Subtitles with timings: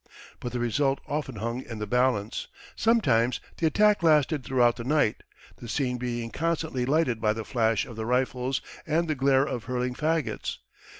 [0.39, 2.47] But the result often hung in the balance.
[2.75, 5.21] Sometimes the attack lasted throughout the night,
[5.57, 9.65] the scene being constantly lighted by the flash of the rifles and the glare of
[9.65, 10.57] hurling fagots.